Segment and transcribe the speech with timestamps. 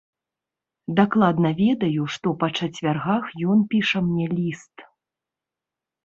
[0.99, 4.75] Дакладна ведаю, што па чацвяргах ён піша мне ліст.